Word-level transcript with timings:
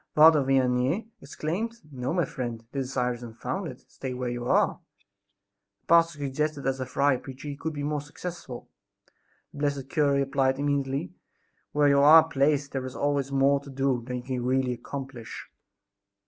Father 0.15 0.41
Vianney 0.43 1.09
exclaimed: 1.21 1.75
"No, 1.91 2.11
my 2.11 2.25
friend, 2.25 2.65
this 2.71 2.87
desire 2.87 3.13
is 3.13 3.21
unfounded; 3.21 3.81
stay 3.87 4.15
where 4.15 4.31
you 4.31 4.45
are." 4.47 4.79
The 5.81 5.85
pastor 5.87 6.17
suggested 6.17 6.61
that 6.61 6.69
as 6.69 6.79
a 6.79 6.87
friar 6.87 7.19
preacher 7.19 7.47
he 7.49 7.55
could 7.55 7.73
be 7.73 7.83
more 7.83 8.01
successful. 8.01 8.67
The 9.53 9.59
blessed 9.59 9.89
cure 9.89 10.13
replied 10.13 10.57
immediately: 10.57 11.13
"Where 11.71 11.87
you 11.89 11.99
are 11.99 12.27
placed 12.27 12.71
there 12.71 12.83
is 12.87 12.95
always 12.95 13.31
more 13.31 13.59
to 13.59 13.69
do 13.69 14.01
than 14.03 14.15
you 14.17 14.23
can 14.23 14.43
really 14.43 14.73
accomplish!" 14.73 15.47